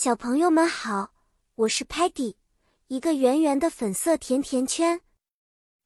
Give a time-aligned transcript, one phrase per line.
[0.00, 1.12] 小朋友们好，
[1.56, 2.36] 我是 Patty，
[2.86, 5.00] 一个圆圆的粉色甜甜圈。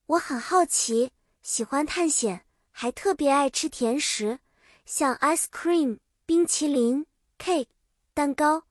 [0.04, 4.40] 我很好奇，喜欢探险，还特别爱吃甜食，
[4.84, 7.06] 像 ice cream 冰淇淋、
[7.38, 7.68] cake
[8.12, 8.64] 蛋糕，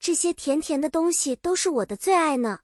[0.00, 2.58] 这些甜甜的东西都是我的最爱呢。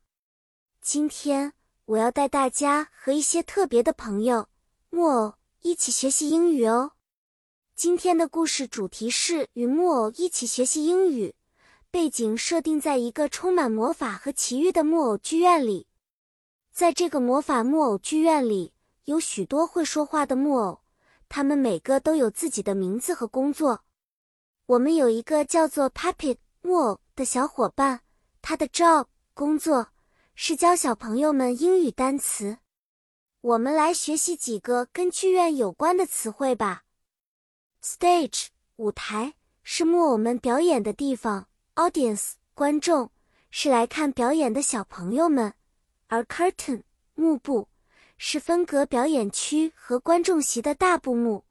[0.82, 1.52] 今天
[1.84, 4.48] 我要带大家和一些特别的朋友
[4.90, 6.94] 木偶一起学习英语哦。
[7.76, 11.32] 今天的故事主题是与木偶一起学习英语。
[11.96, 15.86] 背景设定在一个充满魔法和奇遇的木偶剧院里，
[16.70, 20.82] 在这个魔法木偶剧院里，有许多会说话的木偶，
[21.30, 23.82] 他们每个都有自己的名字和工作。
[24.66, 28.02] 我们有一个叫做 Puppet 木偶的小伙伴，
[28.42, 29.88] 他的 job 工作
[30.34, 32.58] 是教小朋友们英语单词。
[33.40, 36.82] 我们来学习几个跟剧院有关的词汇吧。
[37.82, 39.32] Stage 舞台
[39.62, 41.48] 是木偶们表演的地方。
[41.76, 43.10] Audience 观众
[43.50, 45.52] 是来看表演的小朋友们，
[46.06, 47.68] 而 Curtain 幕布
[48.16, 51.44] 是分隔表演区和观众席的大布幕。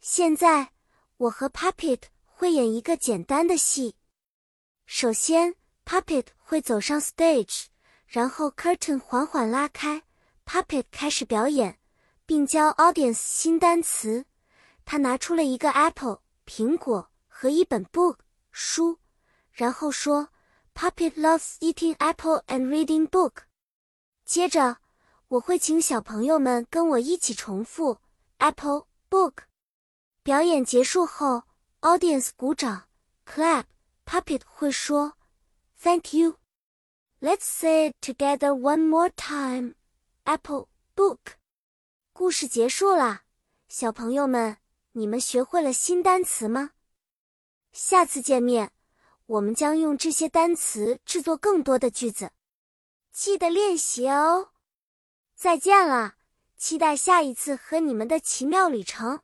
[0.00, 0.72] 现在
[1.18, 3.94] 我和 Puppet 会演一个简单的戏。
[4.86, 7.66] 首先，Puppet 会走上 Stage，
[8.08, 10.02] 然后 Curtain 缓缓拉开
[10.44, 11.78] ，Puppet 开始表演，
[12.26, 14.24] 并教 Audience 新单词。
[14.84, 18.16] 他拿出了一个 Apple 苹果和一本 Book
[18.50, 18.98] 书。
[19.58, 20.28] 然后说
[20.72, 23.42] ，Puppet loves eating apple and reading book。
[24.24, 24.78] 接着，
[25.26, 27.98] 我会请小朋友们跟我一起重复
[28.36, 29.38] apple book。
[30.22, 31.42] 表演结束后
[31.80, 32.88] ，audience 鼓掌
[33.26, 33.64] ，clap。
[34.06, 35.14] Puppet 会说
[35.82, 36.38] ，Thank you。
[37.20, 39.74] Let's say it together one more time。
[40.22, 41.18] Apple book。
[42.12, 43.24] 故事结束啦，
[43.68, 44.58] 小朋友们，
[44.92, 46.70] 你们学会了新单词吗？
[47.72, 48.70] 下次见面。
[49.28, 52.30] 我们将用这些单词制作更多的句子，
[53.12, 54.52] 记得练习哦。
[55.36, 56.14] 再见了，
[56.56, 59.20] 期待下一次和你们的奇妙旅程。